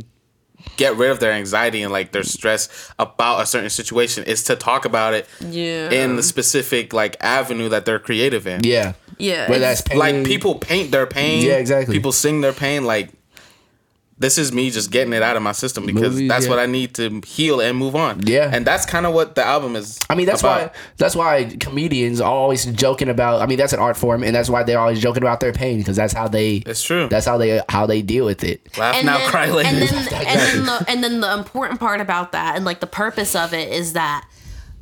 [0.78, 2.70] get rid of their anxiety and like their stress
[3.00, 5.90] about a certain situation is to talk about it Yeah.
[5.92, 8.62] in the specific like avenue that they're creative in.
[8.64, 11.46] yeah, Yeah, Whether that's pain, Like people paint their pain.
[11.46, 11.96] Yeah, exactly.
[11.96, 12.86] People sing their pain.
[12.86, 13.10] Like
[14.22, 16.50] this is me just getting it out of my system because Movies, that's yeah.
[16.52, 18.26] what I need to heal and move on.
[18.26, 18.50] Yeah.
[18.54, 20.00] and that's kind of what the album is.
[20.10, 20.62] I mean, that's about.
[20.72, 23.42] why that's why comedians are always joking about.
[23.42, 25.80] I mean, that's an art form, and that's why they're always joking about their pain
[25.80, 26.58] because that's how they.
[26.58, 27.08] It's true.
[27.10, 28.78] That's how they how they deal with it.
[28.78, 29.70] laugh and now, then, cry later.
[29.72, 32.88] And then, and then the and then the important part about that and like the
[32.88, 34.28] purpose of it is that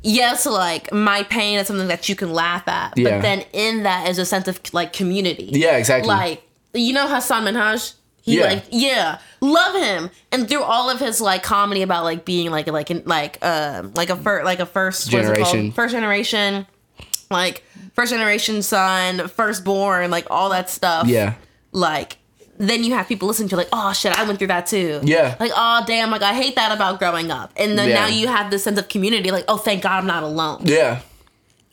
[0.02, 3.16] yes, like my pain is something that you can laugh at, Yeah.
[3.16, 5.50] but then in that is a sense of like community.
[5.52, 6.08] Yeah, exactly.
[6.08, 6.42] Like
[6.74, 7.94] you know Hasan Minhaj.
[8.22, 8.44] He Yeah.
[8.46, 9.18] like yeah.
[9.40, 10.10] love him.
[10.32, 13.84] And through all of his like comedy about like being like like in, like uh
[13.94, 15.46] like a fir- like a first what's it called?
[15.46, 15.72] Generation.
[15.72, 16.66] first generation,
[17.30, 21.06] like first generation son, firstborn, like all that stuff.
[21.06, 21.34] Yeah.
[21.72, 22.18] Like
[22.58, 25.00] then you have people listening to like, oh shit, I went through that too.
[25.02, 25.34] Yeah.
[25.40, 27.52] Like, oh damn, like I hate that about growing up.
[27.56, 28.00] And then Yeah.
[28.00, 30.62] now you have this sense of community, like, oh thank God I'm not alone.
[30.64, 31.00] Yeah.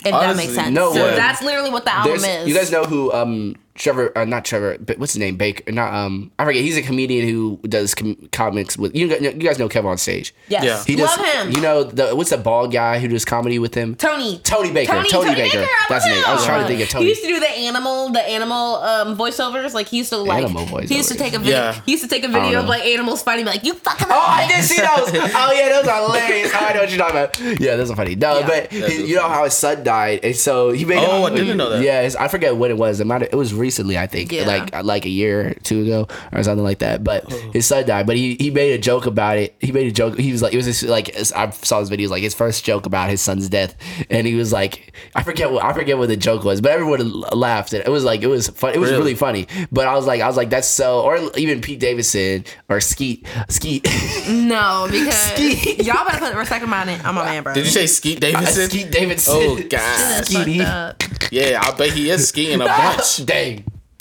[0.05, 0.73] If that makes sense.
[0.73, 1.15] no so way.
[1.15, 2.47] that's literally what the album There's, is.
[2.47, 5.94] you guys know who um Trevor uh, not Trevor but what's his name Baker not
[5.94, 9.58] um I forget he's a comedian who does com- comics with you guys, you guys
[9.60, 10.63] know Kev on stage Yes.
[10.63, 10.84] Yeah.
[10.84, 11.52] he Love does him.
[11.52, 14.40] you know the what's the bald guy who does comedy with him Tony.
[14.40, 16.90] Tony Baker Tony, Baker, I that's his love name I was trying to think of
[16.90, 19.74] Tony He used to do the animal, the animal um, voiceovers.
[19.74, 20.44] Like he used to like.
[20.44, 20.90] Animal voiceovers.
[20.90, 21.56] He used to take a video.
[21.56, 21.82] Yeah.
[21.86, 24.08] He used to take a video of like animals fighting, like you fucking.
[24.10, 25.32] Oh, I did see those.
[25.36, 26.52] Oh yeah, those are hilarious.
[26.54, 27.18] Oh, I know what you're talking
[27.50, 27.62] about.
[27.62, 28.16] Yeah, those are funny.
[28.16, 28.48] No, Yeah.
[28.48, 30.98] but he- you know how his son died, and so he made.
[31.00, 31.82] Oh, I didn't know that.
[31.84, 33.00] Yeah, it's- I forget what it was.
[33.00, 33.22] It might.
[33.22, 34.45] It was recently, I think, Yeah.
[34.47, 37.03] like like a year or two ago or something like that.
[37.03, 37.51] But Oh.
[37.53, 38.08] his son died.
[38.08, 39.56] But he he made a joke about it.
[39.60, 40.17] He made a joke.
[40.17, 42.86] He was like, it was this, like I saw his videos, like his first joke
[42.86, 43.75] about his son's death,
[44.10, 47.12] and he was like, I forget what I forget what the joke was, but everyone
[47.34, 47.73] laughed.
[47.73, 48.73] And it was like it was fun.
[48.73, 49.01] It was Really?
[49.03, 49.47] really funny.
[49.71, 51.01] But I was like, I was like, that's so.
[51.01, 53.84] Or even Pete Davidson or Skeet Skeet.
[54.30, 55.84] No, because Ski.
[55.84, 57.01] y'all better put respect on my name.
[57.06, 57.53] On my man, bro.
[57.53, 58.69] Did you say Skeet uh, Davidson?
[58.69, 59.34] Skeet Davidson.
[59.36, 60.23] Oh god.
[60.25, 61.32] Skeety.
[61.32, 63.25] Yeah, I bet he is skiing a bunch.
[63.25, 63.57] Dang.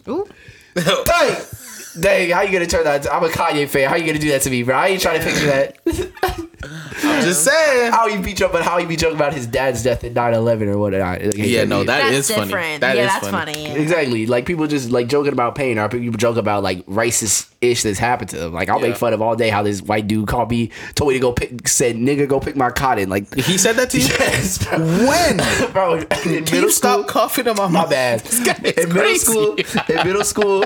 [0.09, 0.27] Ooh.
[0.75, 1.37] Dang.
[1.99, 3.11] Dang, how you gonna turn that?
[3.11, 3.89] I'm a Kanye fan.
[3.89, 4.77] How you gonna do that to me, bro?
[4.77, 6.46] I ain't trying to picture that.
[7.23, 7.93] Just saying.
[7.93, 10.63] How he be joking, but how he be joking about his dad's death in 9/11
[10.69, 11.23] or whatnot.
[11.23, 12.53] Uh, like, Yeah, no, that That's is funny.
[12.79, 13.53] That yeah, is that's funny.
[13.55, 13.65] funny.
[13.69, 13.75] yeah.
[13.75, 14.27] Exactly.
[14.27, 17.99] Like people just like joking about pain, or people joke about like racist ish that's
[17.99, 18.53] happened to them.
[18.53, 18.89] Like I'll Yeah.
[18.89, 21.33] make fun of all day how this white dude called me, told me to go
[21.33, 23.09] pick, said nigga go pick my cotton.
[23.09, 24.07] Like He said that to you?
[24.07, 24.79] yes, bro.
[24.79, 25.37] When?
[25.73, 25.95] bro.
[25.97, 27.91] In Can middle you school, stop coughing in my my mouth?
[27.91, 28.21] bad.
[28.21, 30.65] This guy is In middle school, in middle school.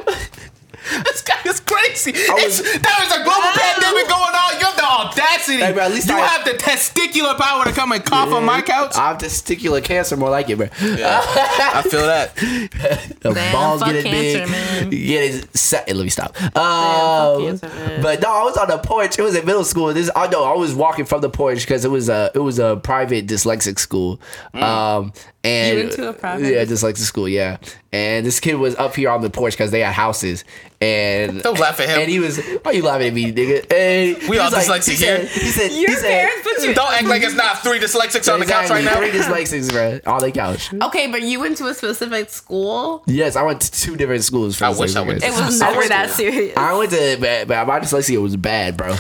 [1.04, 2.12] This guy is crazy.
[2.12, 4.58] There was- there is a global pandemic going on.
[4.58, 5.58] You have the audacity.
[5.58, 8.44] Hey, bro, at least you I- have the testicular power to come and cough on
[8.44, 8.94] my couch.
[8.96, 10.68] I have testicular cancer, more like it, bro.
[10.72, 12.34] I feel that.
[13.20, 14.50] The Damn, balls fuck get it cancer, big.
[14.50, 14.90] man.
[14.90, 15.86] Get it set.
[15.94, 16.34] Let me stop.
[16.36, 18.02] fuck Um, cancer, man.
[18.02, 19.18] but no, I was on the porch.
[19.18, 19.92] It was in middle school.
[19.92, 22.58] This I know I was walking from the porch because it was a it was
[22.58, 24.18] a private dyslexic school.
[24.54, 25.12] Um,
[25.44, 27.28] and You went to a private- yeah dyslexic school.
[27.28, 27.58] Yeah,
[27.92, 30.44] and this kid was up here on the porch because they had houses.
[30.82, 32.00] And Don't laugh at him.
[32.00, 33.70] And he was, why you laughing at me, nigga?
[33.70, 35.28] And We all was dyslexic he said, here.
[35.28, 36.74] He said, Your he said, parents put you.
[36.74, 38.96] Don't act like it's not three dyslexics on the couch right now.
[38.96, 40.72] Three dyslexics, bro, on the couch.
[40.72, 43.02] Okay, but you went to a specific school.
[43.06, 44.56] Yes, I went to two different schools.
[44.56, 46.14] For I the wish same I went to It was I never went that to-
[46.14, 46.56] serious.
[46.56, 48.94] I went to, but, but my dyslexia was bad, bro.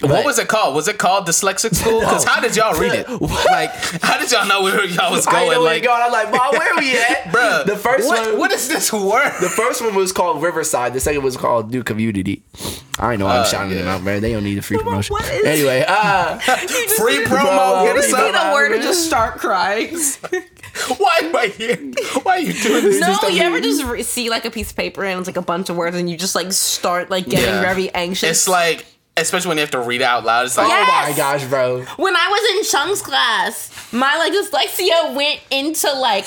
[0.00, 0.74] What was it called?
[0.74, 2.00] Was it called dyslexic school?
[2.04, 3.06] Because how did y'all read it?
[3.54, 3.70] Like,
[4.02, 5.42] how did y'all know where y'all was I going?
[5.44, 5.94] didn't know where like, to go.
[5.94, 7.62] I'm like, Mom, where we at, bro?
[7.66, 9.30] The first what, one, What is this word?
[9.40, 10.92] the first one was called Riverside.
[10.92, 12.42] The second was called New Community.
[12.98, 14.20] I know I'm Uh, shouting them out, man.
[14.22, 15.14] They don't need a free promotion.
[15.14, 16.38] what is- anyway, uh,
[16.98, 17.86] Free Bro, promo.
[17.86, 18.48] Hit us you See up.
[18.50, 19.96] the word and just start crying.
[20.98, 21.76] Why am I here?
[22.22, 23.00] Why are you doing this?
[23.00, 25.36] No, Just you ever just re- see like a piece of paper and it's like
[25.36, 27.60] a bunch of words and you just like start like getting Yeah.
[27.60, 28.28] very anxious.
[28.30, 28.84] It's like,
[29.16, 30.46] especially when you have to read it out loud.
[30.46, 30.70] It's like, oh
[31.10, 31.82] my gosh, bro.
[31.96, 36.26] when I was in Chung's class, my like dyslexia went into like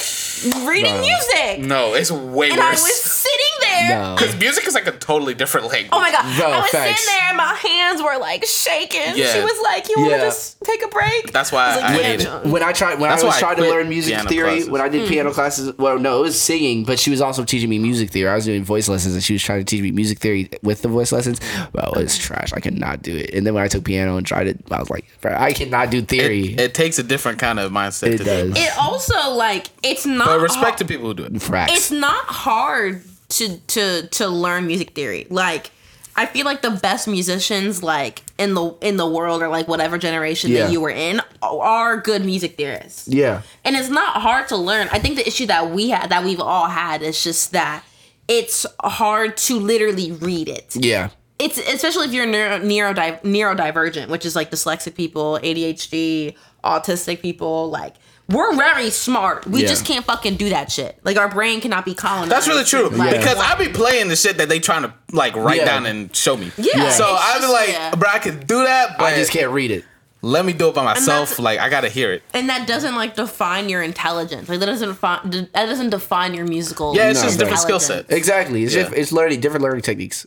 [0.66, 1.02] reading Bro.
[1.02, 3.47] music, no, it's way and I was sitting
[3.88, 4.00] there.
[4.02, 4.16] No.
[4.18, 5.90] Because music is like a totally different language.
[5.92, 6.38] Oh my god!
[6.38, 7.02] Bro, I was facts.
[7.02, 9.16] sitting there, and my hands were like shaking.
[9.16, 9.34] Yeah.
[9.34, 10.24] She was like, "You want to Yeah.
[10.26, 12.46] just take a break?" That's why was I "Yeah, hate it.
[12.46, 14.70] When I tried, when That's I why was I trying to learn music theory, classes.
[14.70, 15.08] when I did Hmm.
[15.10, 18.30] piano classes, well, no, it was singing, but she was also teaching me music theory.
[18.30, 20.82] I was doing voice lessons, and she was trying to teach me music theory with
[20.82, 21.40] the voice lessons.
[21.74, 22.54] Well, it's trash.
[22.54, 23.32] I cannot do it.
[23.34, 26.02] And then when I took piano and tried it, I was like, I cannot do
[26.02, 26.54] theory.
[26.54, 28.54] It, it takes a different kind of mindset It to does.
[28.54, 28.64] do it.
[28.66, 30.28] It also like it's not.
[30.28, 31.34] But respect hard- to people who do it.
[31.34, 31.70] Fracks.
[31.72, 35.28] It's not hard to to to learn music theory.
[35.30, 35.72] Like
[36.16, 39.98] I feel like the best musicians like in the in the world or like whatever
[39.98, 40.64] generation Yeah.
[40.66, 43.08] that you were in are good music theorists.
[43.08, 43.42] yeah.
[43.64, 44.88] And it's not hard to learn.
[44.92, 47.84] I think the issue that we had that we've all had is just that
[48.28, 50.76] it's hard to literally read it.
[50.76, 51.10] Yeah.
[51.40, 57.70] It's especially if you're neuro, neurodi- neurodivergent, which is like dyslexic people, ADHD, autistic people.
[57.70, 57.94] Like
[58.30, 59.46] we're very smart.
[59.48, 59.68] We Yeah.
[59.68, 61.00] just can't fucking do that shit.
[61.04, 62.32] Like our brain cannot be colonized.
[62.32, 62.90] That's really true.
[62.90, 63.18] Like, Yeah.
[63.20, 65.66] Because I be playing the shit that they trying to like write Yeah.
[65.66, 66.52] down and show me.
[66.58, 66.90] Yeah.
[66.92, 67.96] So I be like, yeah.
[67.96, 69.86] bro, I can do that, but I just can't read it.
[70.24, 71.38] let me do it by myself.
[71.40, 72.24] Like I gotta hear it.
[72.34, 74.50] and that doesn't like define your intelligence.
[74.50, 76.96] Like that doesn't fi- that doesn't define your musical.
[76.96, 78.06] Yeah, it's No, just different skill set.
[78.10, 78.64] Exactly.
[78.64, 78.84] It's Yeah.
[78.84, 80.26] just, it's learning different learning techniques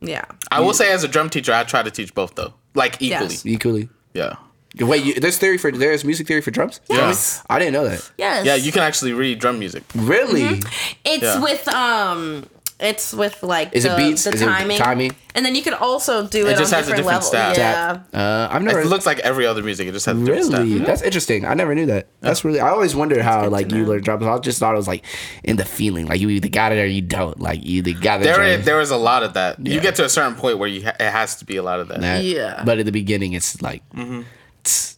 [0.00, 0.24] Yeah.
[0.52, 3.34] I will say, as a drum teacher, I try to teach both though, like equally.
[3.34, 3.46] Yes.
[3.46, 3.88] equally.
[4.14, 4.34] Yeah.
[4.78, 6.80] Wait, you, there's theory for there's music theory for drums?
[6.88, 7.42] Yes.
[7.50, 8.10] I didn't know that.
[8.18, 8.46] Yes.
[8.46, 9.82] Yeah, you can actually read drum music.
[9.94, 10.60] Really?
[11.04, 11.40] It's Yeah.
[11.42, 12.46] with um
[12.78, 14.24] It's with like Is it the, beats?
[14.24, 14.78] the Is it timing.
[14.78, 15.12] timing?
[15.34, 17.56] And then you can also do it, it just on has a different, different levels.
[17.56, 18.02] style.
[18.14, 18.18] Yeah.
[18.18, 19.86] Uh, I've never It looks like every other music.
[19.88, 20.60] It just has different stuff.
[20.60, 20.78] Really?
[20.78, 21.44] That's interesting.
[21.44, 22.06] I never knew that.
[22.20, 22.58] That's really.
[22.60, 24.24] I always wondered how like to you learn drums.
[24.24, 25.04] I just thought it was like
[25.44, 27.38] in the feeling, like you either got it or you don't.
[27.38, 28.24] Like you either got it.
[28.24, 28.60] There, drums.
[28.60, 29.58] is, there is a lot of that.
[29.60, 29.74] Yeah.
[29.74, 31.80] You get to a certain point where you ha- it has to be a lot
[31.80, 32.00] of that.
[32.00, 32.24] that.
[32.24, 32.62] Yeah.
[32.64, 33.82] But at the beginning, it's like.
[33.90, 34.22] Mm-hmm.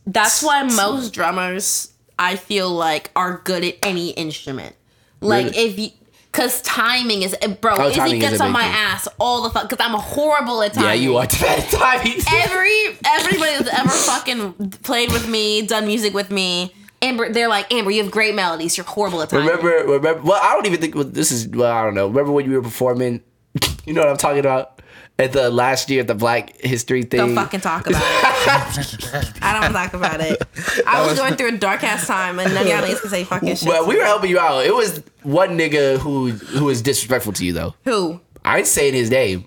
[0.07, 4.75] That's why most drummers, I feel like, are good at any instrument.
[5.21, 5.59] Like Really?
[5.59, 5.89] if you,
[6.33, 7.75] cause timing is, bro.
[7.77, 8.73] Oh, Izzy timing gets on my thing.
[8.73, 9.69] ass all the fuck.
[9.71, 10.89] Cause I'm horrible at timing.
[10.89, 12.01] Yeah, you are that time.
[12.33, 17.73] Every everybody that's ever fucking played with me, done music with me, Amber, they're like,
[17.73, 18.77] Amber, you have great melodies.
[18.77, 19.47] You're horrible at timing.
[19.47, 20.23] Remember, remember.
[20.23, 21.49] Well, I don't even think well, this is.
[21.49, 22.07] Well, I don't know.
[22.09, 23.23] Remember when you were performing?
[23.85, 24.81] You know what I'm talking about?
[25.23, 27.19] At the last year at the Black History thing.
[27.19, 29.33] Don't fucking talk about it.
[29.43, 30.43] I don't talk about it.
[30.87, 33.25] I was going through a dark ass time, and none of y'all niggas can say
[33.25, 33.69] fucking shit.
[33.69, 34.65] Well, we were helping you out.
[34.67, 37.75] It was one nigga who who was disrespectful to you though.
[37.85, 38.21] Who?
[38.45, 39.47] I ain't saying his name.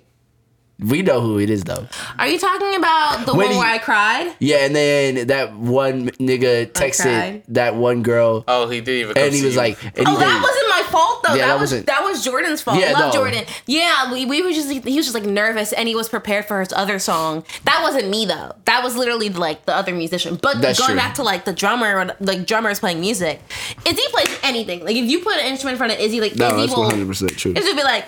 [0.77, 1.87] We know who it is though.
[2.19, 4.35] Are you talking about the When one he- where I cried?
[4.39, 9.17] Yeah, and then that one nigga texted that one girl, Oh, he didn't even.
[9.17, 9.59] And he was you.
[9.59, 10.64] like, and he Oh, that wasn't my
[10.95, 11.33] fault though.
[11.33, 12.79] Yeah, that, that was that was Jordan's fault.
[12.79, 13.19] Yeah, Love no.
[13.19, 13.43] Jordan.
[13.65, 16.61] Yeah, we, we were just he was just like nervous and he was prepared for
[16.61, 17.43] his other song.
[17.65, 18.53] That wasn't me though.
[18.65, 20.39] That was literally like the other musician.
[20.41, 20.97] But That's going true.
[20.97, 23.41] back to like the drummer like drummers playing music,
[23.85, 24.85] Izzy plays anything.
[24.85, 26.83] Like if you put an instrument in front of Izzy, like no, Izzy that's will
[26.83, 27.53] one hundred percent true.
[27.55, 28.05] Izzy will be like,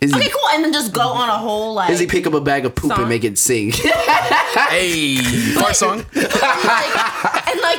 [0.00, 2.34] Is he, okay, cool, and then just go on a whole like Izzy pick up
[2.34, 3.00] a bag of poop Song.
[3.00, 3.72] and make it sing?
[4.68, 5.18] hey,
[5.56, 6.04] part song.
[6.14, 6.93] like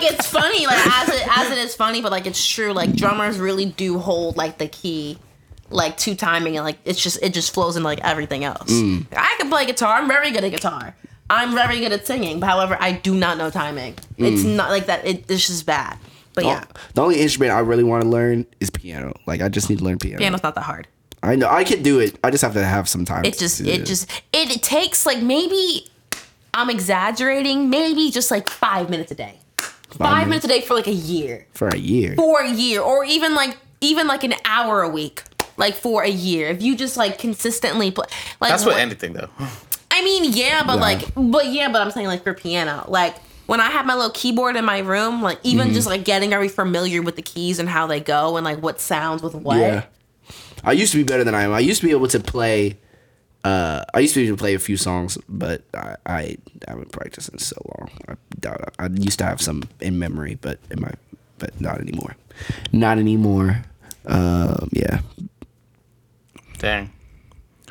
[0.06, 2.74] it's funny, like as it as it is funny, but like it's true.
[2.74, 5.18] Like drummers really do hold like the key,
[5.70, 8.72] like to timing, and like it's just it just flows into like everything else.
[8.72, 9.06] Mm.
[9.16, 9.96] I can play guitar.
[9.98, 10.96] I'm very good at guitar.
[11.30, 12.40] I'm very good at singing.
[12.40, 13.96] But however, I do not know timing.
[14.18, 14.56] It's Mm.
[14.56, 15.06] not like that.
[15.06, 15.98] It, it's just bad.
[16.36, 19.14] But yeah, The only instrument I really want to learn is piano.
[19.26, 20.18] Like I just need to learn piano.
[20.20, 20.88] piano's not that hard.
[21.24, 22.20] I know I can do it.
[22.24, 23.26] I just have to have some time.
[23.26, 25.88] It just to it just it, it takes like maybe
[26.54, 27.70] I'm exaggerating.
[27.70, 29.40] Maybe just like five minutes a day.
[29.98, 31.46] Five, minutes a day for like a year.
[31.54, 32.16] for a year.
[32.16, 35.24] for a year or even like even like an hour a week
[35.58, 38.06] like for a year if you just like consistently play
[38.42, 39.30] like That's what what- anything though.
[39.92, 40.82] i mean yeah but Yeah.
[40.82, 44.12] like but yeah but i'm saying like for piano like when i have my little
[44.12, 45.76] keyboard in my room like even Mm-hmm.
[45.76, 48.82] just like getting very familiar with the keys and how they go and like what
[48.82, 49.84] sounds with what Yeah.
[50.64, 51.54] I used to be better than I am.
[51.54, 52.78] I used to be able to play.
[53.46, 56.92] Uh, I used to be able to play a few songs, but I, I haven't
[56.92, 57.92] practiced in so long.
[58.08, 60.90] I doubt I used to have some in memory, but in my,
[61.38, 62.16] but not anymore.
[62.74, 63.64] Not anymore.
[64.08, 65.02] Um, yeah,
[66.58, 66.92] Dang.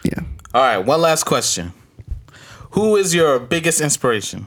[0.05, 0.21] yeah.
[0.55, 1.73] All right, one last question.
[2.71, 4.47] Who is your biggest inspiration?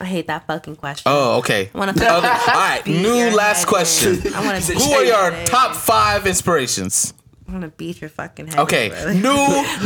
[0.00, 1.70] i hate that fucking question Oh, okay.
[1.74, 4.32] I wanna Okay, All right, new last question.
[4.32, 7.12] I want to Who are your top five inspirations?
[7.48, 8.58] I want to beat your fucking head.
[8.58, 9.38] Okay, in, new bro.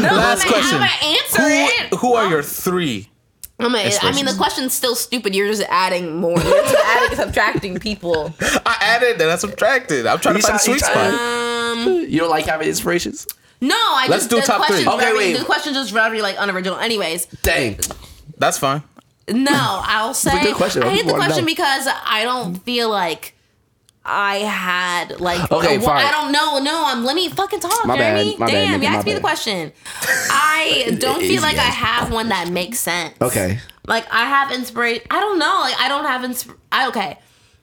[0.03, 0.79] last I'm question.
[0.79, 1.95] gonna answer Who, it.
[2.01, 3.09] who are your three?
[3.61, 5.35] I'm gonna- I mean, the question's still stupid.
[5.35, 6.33] You're just adding more.
[6.37, 8.35] You're just adding, subtracting people.
[8.67, 10.07] I added and I subtracted.
[10.07, 11.15] I'm trying to You find the saw- sweet you spot.
[11.15, 13.27] Um, You don't like having inspirations?
[13.61, 14.83] no, I Let's just do the top three.
[14.85, 15.39] question's Okay, very, wait.
[15.39, 16.79] The question's just very like unoriginal.
[16.81, 17.79] Anyways, Dang.
[18.39, 18.83] That's fine.
[19.31, 20.83] no, I'll say good question.
[20.83, 21.47] I hate the question know.
[21.47, 23.37] because I don't feel like
[24.05, 26.05] I had like Okay, fine.
[26.05, 26.59] I don't know.
[26.59, 28.37] No, I'm let me fucking talk, My bad, Jeremy.
[28.39, 29.73] my bad, Damn, nigga, you asked me the question.
[30.03, 33.15] I don't feel like I have one that makes sense.
[33.21, 33.59] Okay.
[33.87, 35.07] Like I have inspiration.
[35.11, 35.59] I don't know.
[35.63, 36.55] Like I don't have insp.
[36.73, 37.19] I okay.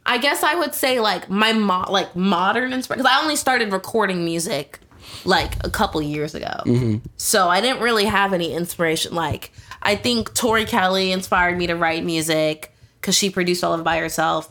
[0.05, 3.71] I guess I would say like my mo- like modern inspiration because I only started
[3.71, 4.79] recording music
[5.25, 6.63] like a couple years ago.
[6.65, 7.05] Mm-hmm.
[7.17, 9.13] So I didn't really have any inspiration.
[9.13, 13.81] Like I think Tori Kelly inspired me to write music because she produced all of
[13.81, 14.49] it by herself.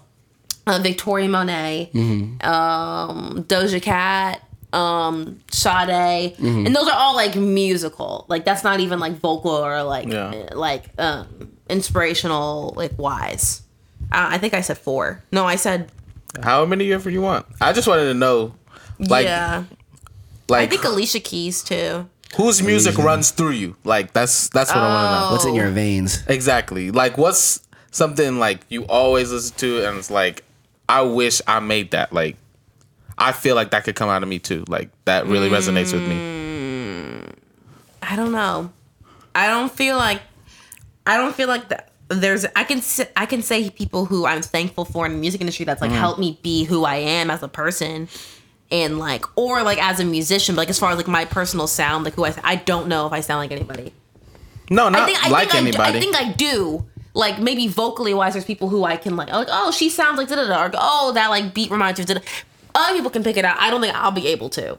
[0.69, 2.47] Uh, Victoria Monet, Mm-hmm.
[2.47, 6.67] um, Doja Cat, um, Sade, Mm-hmm.
[6.67, 8.27] and those are all like musical.
[8.29, 10.51] Like that's not even like vocal or like Yeah.
[10.55, 11.27] like um,
[11.71, 13.63] inspirational like wise.
[14.13, 15.23] Uh, I think I said four.
[15.33, 15.91] No, I said
[16.43, 17.47] How many ever you want?
[17.61, 18.55] I just wanted to know,
[18.99, 19.65] like, yeah.
[20.49, 22.09] Like I think Alicia Keys too.
[22.37, 23.77] whose music runs through you.
[23.85, 25.33] Like that's that's what I want to know.
[25.33, 26.25] What's in your veins?
[26.27, 26.91] Exactly.
[26.91, 30.45] Like what's something like you always listen to and it's like
[30.89, 32.13] I wish I made that.
[32.13, 32.37] Like
[33.17, 34.65] I feel like that could come out of me too.
[34.69, 37.25] Like that really resonates with me.
[38.03, 38.73] I don't know.
[39.35, 40.23] I don't feel like
[41.07, 41.93] I don't feel like that.
[42.09, 42.81] There's I can
[43.17, 45.99] I can say people who I'm thankful for in the music industry that's like mm.
[45.99, 48.09] helped me be who I am as a person
[48.71, 51.67] and like or like as a musician but like as far as like my personal
[51.67, 53.93] sound like who I I don't know if I sound like anybody.
[54.71, 55.95] No, not I think I like think anybody.
[55.95, 56.87] I, I think I do.
[57.19, 60.29] Like maybe vocally wise, there's people who I can like, like oh she sounds like
[60.29, 62.21] da da da, or oh that like beat reminds you of da da.
[62.77, 63.57] Other people can pick it out.
[63.59, 64.79] I don't think I'll be able to.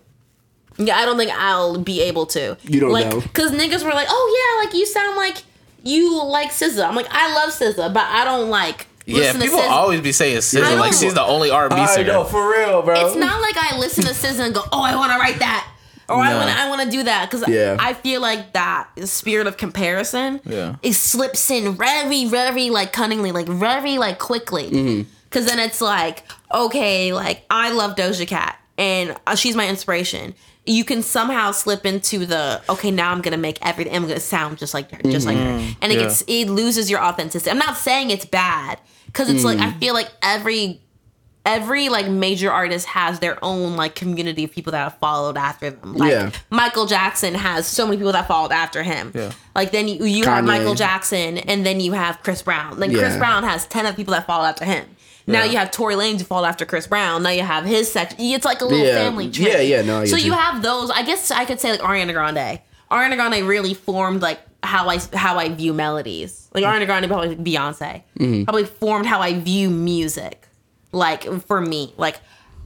[0.78, 2.56] Yeah, I don't think I'll be able to.
[2.64, 3.20] You don't like, know.
[3.20, 5.44] Because niggas were like, oh yeah, like you sound like
[5.84, 6.88] you like SZA.
[6.88, 9.70] I'm like, I love SZA, but I don't like Yeah, listen people to SZA.
[9.70, 12.12] always be saying I SZA like she's the only R&B singer.
[12.12, 13.06] I know, for real, bro.
[13.06, 15.70] It's not like I listen to SZA and go, oh, I want to write that.
[16.10, 17.78] Or I want to, I want to do that because Yeah.
[17.80, 20.76] I feel like that spirit of comparison, Yeah.
[20.82, 24.70] it slips in very, very like cunningly, like very like quickly.
[24.70, 25.10] Mm-hmm.
[25.30, 30.34] Because then it's like, okay, like I love Doja Cat and uh, she's my inspiration.
[30.66, 32.92] You can somehow slip into the okay.
[32.92, 33.96] Now I'm gonna make everything.
[33.96, 35.44] I'm gonna sound just like her, just like her,
[35.82, 36.04] and it Yeah.
[36.04, 37.50] gets it loses your authenticity.
[37.50, 39.62] I'm not saying it's bad because it's like Mm.
[39.68, 40.82] I feel like every
[41.56, 45.70] every like major artist has their own like community of people that have followed after
[45.72, 45.94] them.
[45.96, 46.32] Like Yeah.
[46.50, 49.12] Michael Jackson has so many people that followed after him.
[49.16, 49.32] Yeah.
[49.56, 52.80] Like then you, you have Michael Jackson and then you have Chris Brown.
[52.80, 53.18] Then Chris Yeah.
[53.20, 54.86] Brown has ten of people that followed after him.
[55.28, 55.52] Now Yeah.
[55.52, 57.24] you have Tory Lanez who followed after Chris Brown.
[57.24, 58.18] Now you have his section.
[58.20, 58.96] It's like a little Yeah.
[59.04, 59.48] family tree.
[59.48, 60.34] Yeah, yeah, no, so you you.
[60.34, 60.90] have those.
[60.92, 62.60] I guess I could say like Ariana Grande.
[62.92, 66.50] Ariana Grande really formed like how I how I view melodies.
[66.54, 68.44] Like Ariana Grande, probably Beyonce, Mm-hmm.
[68.46, 70.48] probably formed how I view music.
[70.92, 72.20] Like for me, like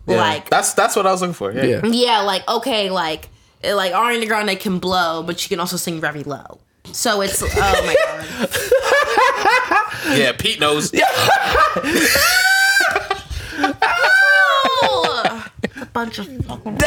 [0.08, 0.18] Yeah.
[0.18, 1.52] like that's that's what I was looking for.
[1.52, 1.64] Yeah.
[1.66, 1.86] Yeah.
[1.86, 3.30] yeah, like okay, like
[3.64, 6.60] like Ariana Grande can blow, but she can also sing very low.
[6.92, 8.50] So it's oh my god.
[10.18, 10.92] Yeah, Pete knows.
[14.84, 15.44] Oh,
[15.82, 16.78] a bunch of fucking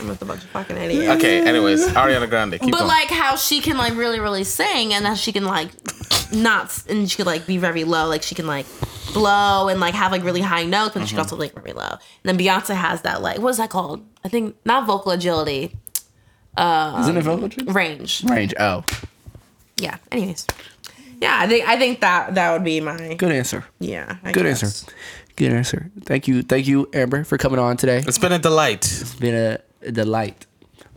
[0.00, 1.08] I'm just a bunch of fucking idiots.
[1.16, 2.52] Okay, anyways, Ariana Grande.
[2.52, 2.88] Keep But going.
[2.88, 5.70] like how she can like really really sing and then she can like
[6.32, 8.66] not and she could like be very low like she can like
[9.14, 11.20] blow and like have like really high notes but she can mm-hmm.
[11.20, 11.88] also like very low.
[11.90, 14.06] And then Beyonce has that like what is that called?
[14.24, 15.74] I think not vocal agility,
[16.56, 17.64] um, Isn't it vocal tree?
[17.66, 18.24] range.
[18.24, 18.54] Range.
[18.58, 18.84] Oh,
[19.76, 19.96] Yeah.
[20.10, 20.46] Anyways.
[21.20, 23.64] Yeah, I think I think that that would be my good answer.
[23.80, 24.16] yeah.
[24.22, 24.62] I Good guess.
[24.62, 24.92] answer.
[25.36, 25.90] Good answer.
[26.04, 27.98] Thank you, thank you, Amber, for coming on today.
[28.06, 28.84] it's been a delight.
[28.84, 29.60] It's been a, a
[29.92, 30.46] delight.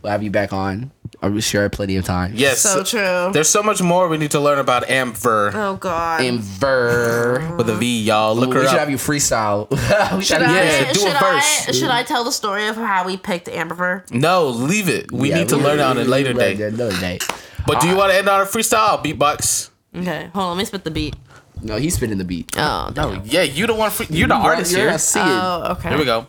[0.02, 0.90] We'll have you back on.
[1.24, 2.32] I'm sure plenty of time.
[2.34, 2.60] Yes.
[2.60, 3.30] So true.
[3.32, 6.20] There's so much more we need to learn about Amber Oh God.
[6.20, 7.54] Amber.
[7.58, 8.34] with a V, y'all.
[8.34, 8.78] Look we her should up.
[8.80, 9.70] have you freestyle.
[10.16, 11.68] we should have you- I, Yeah, do a should verse.
[11.68, 14.04] I should I tell the story of how we picked Amber?
[14.10, 15.12] no, leave it.
[15.12, 16.60] We Yeah, need to learn on a we- later we- day.
[16.62, 17.18] Another day.
[17.66, 19.70] But do you uh, want to end on a freestyle beatbox?
[19.96, 20.56] Okay, hold on.
[20.56, 21.14] Let me spit the beat.
[21.62, 22.50] No, he's spinning the beat.
[22.58, 23.92] Oh, No, yeah, you the one.
[23.92, 24.88] Free- you're the artist You're here.
[24.88, 25.24] gonna see it.
[25.24, 25.90] Oh, okay.
[25.90, 26.26] Here we go.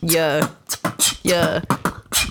[0.00, 0.48] Yeah.
[1.22, 1.60] Yeah.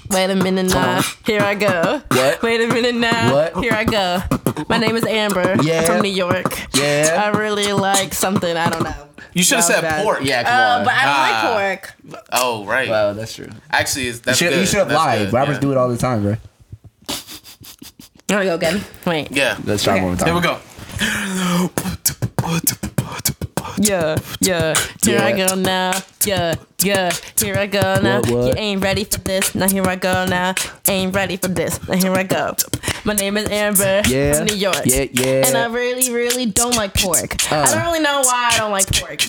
[0.09, 1.01] Wait a minute now.
[1.25, 2.01] Here I go.
[2.09, 2.41] What?
[2.41, 3.33] Wait a minute now.
[3.33, 3.57] What?
[3.63, 4.21] Here I go.
[4.69, 5.55] My name is Amber.
[5.61, 5.81] Yeah.
[5.83, 6.45] From New York.
[6.75, 7.21] Yeah.
[7.31, 8.55] I really like something.
[8.55, 8.93] I don't know.
[9.33, 10.03] You should have said bad.
[10.03, 10.19] pork.
[10.23, 10.85] Yeah, come Uh, on.
[10.85, 11.53] but I don't Ah.
[11.55, 12.23] like pork.
[12.31, 12.89] Oh, right.
[12.89, 13.49] well, that's true.
[13.69, 14.59] Actually, it's, that's You should, good.
[14.61, 15.19] you should have That's lied.
[15.19, 15.59] good, Rappers yeah.
[15.61, 16.31] do it all the time, bro.
[16.31, 16.37] I'm
[18.27, 18.83] gonna go again.
[19.05, 19.31] Wait.
[19.31, 19.57] Yeah.
[19.63, 20.01] Let's try Okay.
[20.03, 20.27] one more time.
[20.27, 20.59] Here we go.
[23.87, 24.73] Yeah, yeah.
[25.05, 25.93] Here I go now.
[26.25, 27.11] Yeah, yeah.
[27.39, 28.21] Here I go now.
[28.21, 28.47] What, what?
[28.47, 29.53] You ain't ready for this.
[29.53, 30.55] Now here I go now.
[30.87, 31.79] Ain't ready for this.
[31.87, 32.55] Now here I go.
[33.05, 34.33] My name is Amber Yeah.
[34.33, 34.81] from New York.
[34.85, 35.45] Yeah, yeah.
[35.45, 37.35] And I really, really don't like pork.
[37.51, 37.65] I uh.
[37.67, 39.21] don't really know why I don't like pork.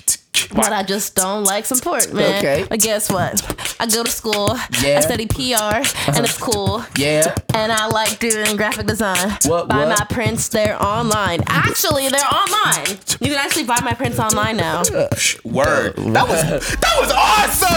[0.47, 2.39] But I just don't like some pork, man.
[2.39, 2.65] Okay.
[2.69, 3.41] But guess what?
[3.79, 4.57] I go to school.
[4.81, 4.97] Yeah.
[4.97, 6.51] I study PR, and it's uh-huh.
[6.51, 6.85] cool.
[6.97, 7.35] Yeah.
[7.53, 9.37] And I like doing graphic design.
[9.45, 9.99] What, Buy what?
[9.99, 11.41] my prints, they're online.
[11.47, 12.99] Actually, they're online.
[13.19, 14.81] You can actually buy my prints online now.
[14.81, 15.07] Uh,
[15.43, 15.97] Word.
[15.97, 16.41] Uh, that was
[16.77, 17.69] that was awesome.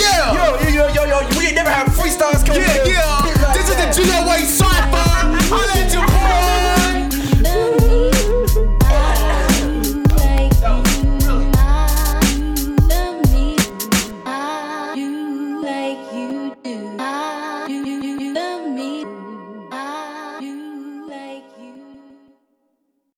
[0.00, 0.32] Yeah.
[0.32, 1.30] Yo, yo, yo, yo, yo,